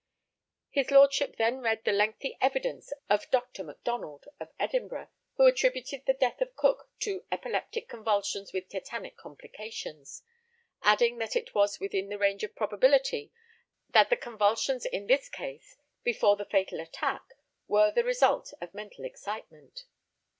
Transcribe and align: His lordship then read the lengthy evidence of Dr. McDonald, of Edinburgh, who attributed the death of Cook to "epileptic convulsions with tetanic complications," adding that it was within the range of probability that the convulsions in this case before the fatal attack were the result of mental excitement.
His 0.71 0.89
lordship 0.89 1.35
then 1.35 1.59
read 1.61 1.83
the 1.85 1.91
lengthy 1.91 2.35
evidence 2.41 2.91
of 3.07 3.29
Dr. 3.29 3.63
McDonald, 3.63 4.25
of 4.39 4.49
Edinburgh, 4.57 5.09
who 5.35 5.45
attributed 5.45 6.07
the 6.07 6.15
death 6.15 6.41
of 6.41 6.55
Cook 6.55 6.89
to 7.01 7.23
"epileptic 7.31 7.87
convulsions 7.87 8.51
with 8.51 8.67
tetanic 8.67 9.15
complications," 9.15 10.23
adding 10.81 11.19
that 11.19 11.35
it 11.35 11.53
was 11.53 11.79
within 11.79 12.09
the 12.09 12.17
range 12.17 12.43
of 12.43 12.55
probability 12.55 13.31
that 13.91 14.09
the 14.09 14.17
convulsions 14.17 14.85
in 14.87 15.05
this 15.05 15.29
case 15.29 15.77
before 16.03 16.35
the 16.35 16.45
fatal 16.45 16.79
attack 16.79 17.35
were 17.67 17.91
the 17.91 18.03
result 18.03 18.55
of 18.59 18.73
mental 18.73 19.05
excitement. 19.05 19.85